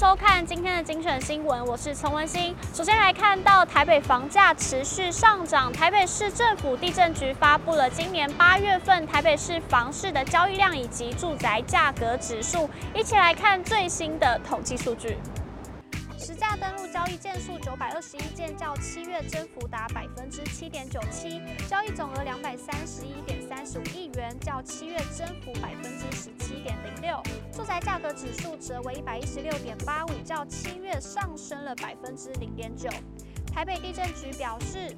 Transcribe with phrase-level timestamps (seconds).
[0.00, 2.56] 收看今天的精选新闻，我是陈文心。
[2.72, 15.18] 首先来看到台北房价持续上涨，台北市政府地震局发布了今年八月份台北市房市的交易量以及住宅价格指数，一起来看最新的统计数据。
[16.60, 27.20] 登录交易件数九百二十一件，较七月增幅达百分之七点九七，交易总额两百三十一点三十五亿元，较七月增幅百分之十七点零六。
[27.50, 32.90] 住宅价格指数则为一百一十六点八五，较七月上升了百分之零点九。
[33.52, 34.94] 台北地震局表示。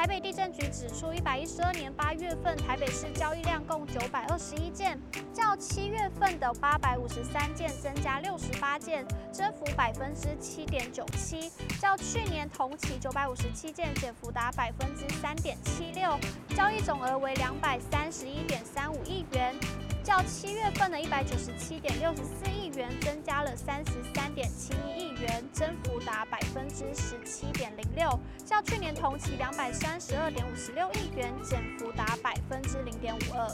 [0.00, 4.98] 台北地震局指出，一百一十二年八月份台北市交易量共九百二十一件，
[5.30, 16.18] 较七月份的八百五十三件增加六十八件，增幅百分之七点九七，较去年同期九百五十七件减幅达百分之三点七六，
[16.56, 19.54] 交易总额为两百三十一点三五亿元。
[20.02, 28.08] 较七月份的一百九十七点六十四亿元增加了三十三点七一亿元，增幅达百分之十七点零六；
[28.62, 33.48] 去年同期两百三十二点五十六亿元，减幅达百分之零点五二。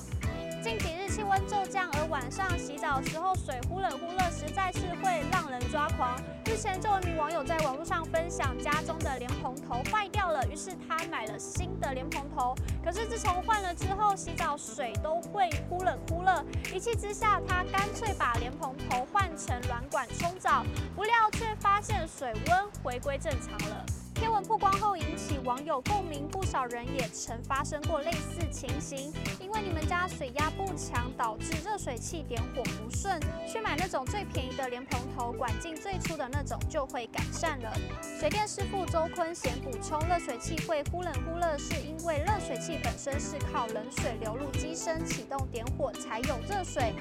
[0.62, 6.20] 近几日气温骤降，而晚上洗澡时候水忽冷忽热，实在是会让人抓狂。
[6.44, 12.52] 日前就有一名网友在网络上分享，家中的莲蓬头坏掉了，于是他买了新的莲蓬头。
[12.84, 16.44] 可是自从换了之后，洗澡水都会忽冷忽热。
[16.74, 20.64] 一气之下，他干脆把莲蓬头换成软管冲澡，
[20.96, 23.84] 不料却发现水温回归正常了。
[24.14, 29.12] 贴文曝光后引起网友共鸣，不少人也曾发生过类似情形。
[29.38, 37.70] 因为你们家水压不强，导致热水器点火不顺，去买那种最便宜的莲蓬头，管径最粗的那种就会改善了。
[38.18, 46.94] 水电师傅周坤贤补充，热水器会忽冷忽热，是因为热水器本身是靠冷水流入机身启动点火才有热水。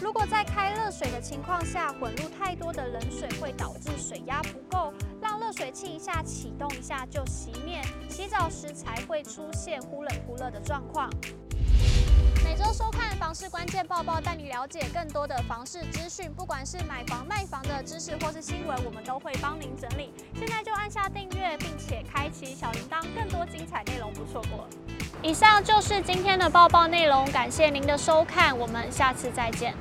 [0.00, 4.59] 如果在开热水的情况下混入太多的冷水，会导致水压不。
[5.50, 11.10] 热水器一下启动一下就熄灭，洗澡时才会出现忽冷忽热的状况。
[12.44, 20.12] 每周收看房市关键报报，带你了解更多的房市资讯，不管是买房卖房的知识或是新闻，我们都会帮您整理。
[20.36, 24.68] 现在就按下订阅，并且开启小铃铛，更多精彩内容不错过。
[25.20, 29.74] 以上就是今天的报报内容，感谢您的收看，我们下次再见。